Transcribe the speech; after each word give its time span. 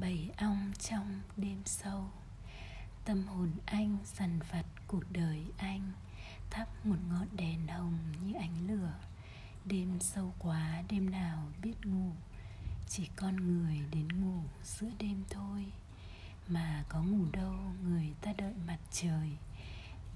bầy 0.00 0.30
ong 0.36 0.72
trong 0.78 1.20
đêm 1.36 1.62
sâu. 1.64 2.04
Tâm 3.04 3.26
hồn 3.26 3.50
anh 3.66 3.96
dằn 4.04 4.40
vặt 4.50 4.64
cuộc 4.86 5.12
đời 5.12 5.44
anh, 5.56 5.92
thắp 6.50 6.86
một 6.86 6.96
ngọn 7.08 7.26
đèn 7.32 7.68
hồng 7.68 7.98
như 8.24 8.34
ánh 8.34 8.66
lửa. 8.66 8.94
Đêm 9.64 10.00
sâu 10.00 10.32
quá, 10.38 10.82
đêm 10.88 11.10
nào 11.10 11.48
biết 11.62 11.86
ngủ, 11.86 12.10
chỉ 12.88 13.08
con 13.16 13.36
người 13.36 13.80
đến 13.90 14.08
ngủ 14.20 14.42
giữa 14.64 14.90
đêm 14.98 15.24
thôi. 15.30 15.66
Mà 16.48 16.84
có 16.88 17.02
ngủ 17.02 17.24
đâu, 17.32 17.54
người 17.84 18.12
ta 18.20 18.32
đợi 18.38 18.54
mặt 18.66 18.78
trời. 18.92 19.30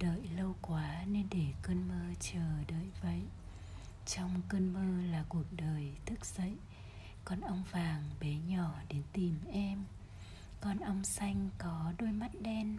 Đợi 0.00 0.20
lâu 0.36 0.54
quá 0.62 1.04
nên 1.06 1.26
để 1.30 1.46
cơn 1.62 1.88
mơ 1.88 2.14
chờ 2.20 2.64
đợi 2.68 2.86
vậy. 3.02 3.22
Trong 4.06 4.40
cơn 4.48 4.72
mơ 4.72 5.10
là 5.10 5.24
cuộc 5.28 5.46
đời 5.52 5.92
thức 6.06 6.26
dậy 6.26 6.56
con 7.24 7.40
ong 7.40 7.64
vàng 7.70 8.02
bé 8.20 8.34
nhỏ 8.48 8.74
đến 8.88 9.02
tìm 9.12 9.38
em. 9.52 9.84
Con 10.60 10.78
ong 10.78 11.04
xanh 11.04 11.48
có 11.58 11.92
đôi 11.98 12.12
mắt 12.12 12.30
đen. 12.40 12.78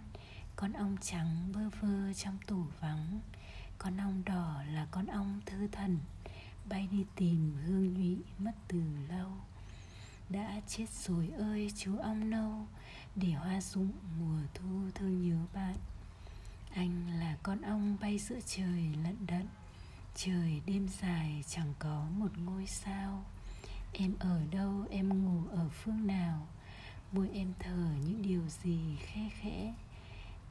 Con 0.55 0.73
ong 0.73 0.97
trắng 1.01 1.51
bơ 1.53 1.69
vơ 1.81 2.13
trong 2.13 2.37
tủ 2.47 2.63
vắng. 2.79 3.19
Con 3.77 3.97
ong 3.97 4.21
đỏ 4.25 4.63
là 4.71 4.87
con 4.91 5.05
ong 5.05 5.41
thư 5.45 5.67
thần, 5.67 5.99
bay 6.69 6.87
đi 6.91 7.05
tìm 7.15 7.57
hương 7.65 7.93
nhụy 7.93 8.17
mất 8.37 8.51
từ 8.67 8.81
lâu. 9.09 9.31
Đã 10.29 10.61
chết 10.67 10.89
rồi 10.89 11.29
ơi, 11.37 11.71
chú 11.77 11.97
ong 11.97 12.29
nâu, 12.29 12.67
để 13.15 13.31
hoa 13.31 13.61
rụng 13.61 13.91
mùa 14.19 14.39
thu 14.53 14.89
thương 14.95 15.29
nhớ 15.29 15.45
bạn. 15.53 15.75
Anh 16.73 17.19
là 17.19 17.37
con 17.43 17.61
ong 17.61 17.97
bay 18.01 18.19
giữa 18.19 18.39
trời 18.45 18.95
lận 19.03 19.25
đận, 19.27 19.47
trời 20.15 20.61
đêm 20.65 20.87
dài 21.01 21.43
chẳng 21.47 21.73
có 21.79 22.05
một 22.17 22.37
ngôi 22.37 22.67
sao 22.67 23.23
em 23.93 24.13
ở 24.19 24.39
đâu? 24.51 24.85
Em 24.89 25.25
ngủ 25.25 25.49
ở 25.51 25.69
phương 25.69 26.07
nào? 26.07 26.47
Môi 27.11 27.29
em 27.33 27.53
thở 27.59 27.87
những 28.05 28.21
điều 28.21 28.41
gì 28.47 28.95
khe 28.99 29.29
khẽ? 29.41 29.73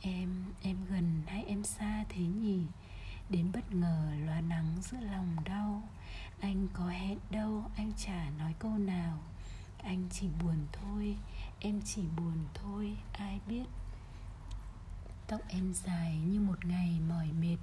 Em 0.00 0.44
em 0.62 0.76
gần 0.90 1.22
hay 1.26 1.44
em 1.44 1.64
xa 1.64 2.04
thế 2.08 2.22
nhỉ? 2.22 2.60
Đến 3.28 3.50
bất 3.52 3.74
ngờ 3.74 4.12
loa 4.26 4.40
nắng 4.40 4.76
giữa 4.82 5.00
lòng 5.00 5.36
đau. 5.44 5.82
Anh 6.40 6.68
có 6.72 6.88
hẹn 6.88 7.18
đâu? 7.30 7.64
Anh 7.76 7.92
chả 7.96 8.30
nói 8.38 8.54
câu 8.58 8.78
nào. 8.78 9.18
Anh 9.78 10.08
chỉ 10.10 10.26
buồn 10.42 10.66
thôi. 10.72 11.16
Em 11.60 11.80
chỉ 11.84 12.02
buồn 12.16 12.44
thôi. 12.54 12.96
Ai 13.12 13.40
biết? 13.48 13.64
Tóc 15.26 15.40
em 15.48 15.74
dài 15.74 16.18
như 16.26 16.40
một 16.40 16.64
ngày 16.64 17.00
mỏi 17.08 17.28
mệt. 17.40 17.58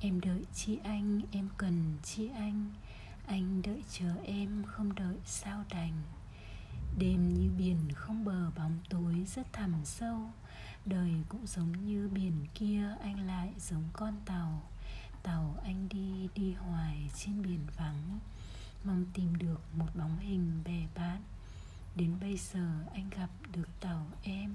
Em 0.00 0.20
đợi 0.20 0.44
chi 0.54 0.78
anh? 0.84 1.20
Em 1.32 1.48
cần 1.56 1.96
chi 2.02 2.28
anh? 2.28 2.70
Anh 3.28 3.62
đợi 3.62 3.82
chờ 3.90 4.14
em 4.24 4.64
không 4.66 4.94
đợi 4.94 5.16
sao 5.24 5.64
đành. 5.70 6.02
Đêm 6.98 7.34
như 7.34 7.50
biển 7.58 7.78
không 7.94 8.24
bờ 8.24 8.50
bóng 8.56 8.78
tối 8.88 9.24
rất 9.34 9.52
thẳm 9.52 9.74
sâu. 9.84 10.30
Đời 10.86 11.12
cũng 11.28 11.46
giống 11.46 11.86
như 11.86 12.08
biển 12.08 12.46
kia, 12.54 12.96
anh 13.02 13.26
lại 13.26 13.52
giống 13.58 13.84
con 13.92 14.14
tàu. 14.24 14.62
Tàu 15.22 15.56
anh 15.62 15.88
đi 15.88 16.28
đi 16.34 16.52
hoài 16.52 17.10
trên 17.16 17.42
biển 17.42 17.60
vắng. 17.76 18.18
Mong 18.84 19.06
tìm 19.14 19.38
được 19.38 19.60
một 19.74 19.88
bóng 19.94 20.18
hình 20.18 20.62
bè 20.64 20.86
bạn. 20.94 21.22
Đến 21.96 22.16
bây 22.20 22.36
giờ 22.36 22.84
anh 22.92 23.10
gặp 23.10 23.30
được 23.52 23.68
tàu 23.80 24.06
em. 24.22 24.54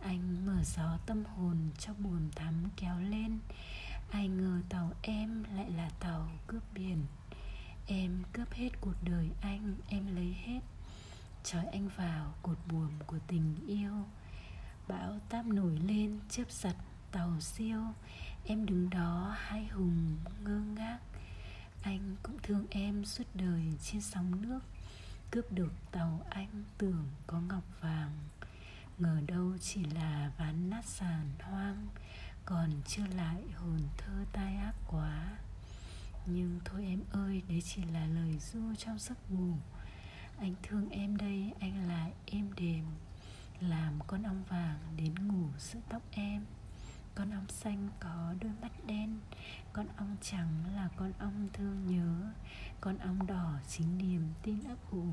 Anh 0.00 0.46
mở 0.46 0.62
gió 0.64 0.98
tâm 1.06 1.24
hồn 1.24 1.56
cho 1.78 1.94
buồn 1.94 2.30
thắm 2.36 2.54
kéo 2.76 3.00
lên. 3.00 3.38
Ai 4.10 4.28
ngờ 4.28 4.60
tàu 4.68 4.92
em 5.02 5.44
lại 5.56 5.70
là 5.70 5.90
tàu 6.00 6.28
cướp 6.46 6.62
biển. 6.74 6.98
Em 7.86 8.22
cướp 8.32 8.52
hết 8.52 8.70
cuộc 8.80 8.94
đời 9.02 9.30
anh, 9.40 9.74
Em 9.88 10.16
lấy 10.16 10.36
hết. 10.44 10.60
Trói 11.44 11.66
anh 11.66 11.88
vào, 11.96 12.34
cột 12.42 12.58
buồm 12.70 12.90
của 13.06 13.18
tình 13.26 13.56
yêu. 13.66 13.92
Bão 14.88 15.18
táp 15.28 15.46
nổi 15.46 15.78
lên, 15.86 16.20
chớp 16.30 16.50
giật 16.50 16.76
tàu 17.12 17.40
siêu. 17.40 17.82
Em 18.44 18.66
đứng 18.66 18.90
đó 18.90 19.34
hai 19.38 19.66
hùng, 19.66 20.16
ngơ 20.44 20.60
ngác. 20.76 20.98
Anh 21.82 22.16
cũng 22.22 22.38
thương 22.42 22.66
em 22.70 23.04
suốt 23.04 23.24
đời 23.34 23.62
trên 23.82 24.00
sóng 24.00 24.42
nước. 24.42 24.60
Cướp 25.30 25.52
được 25.52 25.72
tàu 25.90 26.26
anh, 26.30 26.64
tưởng 26.78 27.04
có 27.26 27.40
ngọc 27.40 27.64
vàng. 27.80 28.12
Ngờ 28.98 29.20
đâu 29.26 29.52
chỉ 29.60 29.84
là 29.84 30.30
ván 30.38 30.70
nát 30.70 30.84
sàn 30.84 31.30
hoang, 31.42 31.86
Còn 32.44 32.70
chưa 32.86 33.06
lại 33.06 33.42
hồn 33.56 33.80
thơ 33.98 34.12
tai 34.32 34.56
ác 34.56 34.74
nhưng 36.34 36.60
thôi 36.64 36.84
em 36.84 37.00
ơi, 37.10 37.42
đấy 37.48 37.62
chỉ 37.64 37.82
là 37.92 38.06
lời 38.06 38.38
ru 38.38 38.74
trong 38.74 38.98
giấc 38.98 39.30
ngủ. 39.30 39.54
Anh 40.38 40.54
thương 40.62 40.88
em 40.90 41.16
đây, 41.16 41.52
anh 41.60 41.88
là 41.88 42.10
êm 42.26 42.52
đềm, 42.56 42.84
làm 43.60 43.98
con 44.06 44.22
ong 44.22 44.44
vàng 44.48 44.78
đến 44.96 45.14
ngủ 45.28 45.48
giữa 45.58 45.80
tóc 45.88 46.02
em. 46.10 46.44
Con 47.14 47.30
ong 47.30 47.48
xanh 47.48 47.88
có 48.00 48.34
đôi 48.40 48.52
mắt 48.62 48.72
đen, 48.86 49.18
con 49.72 49.86
ong 49.96 50.16
trắng 50.22 50.64
là 50.74 50.88
con 50.96 51.12
ong 51.18 51.48
thương 51.52 51.86
nhớ. 51.86 52.32
Con 52.80 52.98
ong 52.98 53.26
đỏ 53.26 53.58
chính 53.68 53.98
niềm 53.98 54.28
tin 54.42 54.64
ấp 54.64 54.90
ủ, 54.90 55.06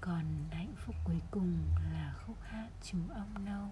còn 0.00 0.24
hạnh 0.50 0.74
phúc 0.76 0.94
cuối 1.04 1.20
cùng 1.30 1.58
là 1.92 2.14
khúc 2.26 2.36
hát 2.42 2.68
chú 2.82 2.98
ong 3.14 3.44
nâu. 3.44 3.68